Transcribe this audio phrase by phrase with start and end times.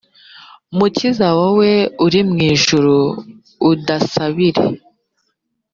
[0.77, 1.71] mukiza wowe
[2.05, 2.97] uri mu ijuru
[3.71, 4.65] udasabire